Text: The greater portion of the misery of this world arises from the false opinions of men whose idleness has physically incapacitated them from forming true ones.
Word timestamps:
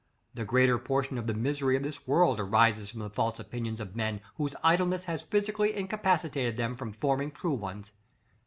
The 0.33 0.45
greater 0.45 0.79
portion 0.79 1.19
of 1.19 1.27
the 1.27 1.33
misery 1.35 1.75
of 1.77 1.83
this 1.83 2.07
world 2.07 2.39
arises 2.39 2.89
from 2.89 3.01
the 3.01 3.09
false 3.11 3.39
opinions 3.39 3.79
of 3.79 3.95
men 3.95 4.19
whose 4.35 4.55
idleness 4.63 5.03
has 5.03 5.21
physically 5.21 5.75
incapacitated 5.75 6.57
them 6.57 6.75
from 6.75 6.91
forming 6.91 7.29
true 7.29 7.53
ones. 7.53 7.91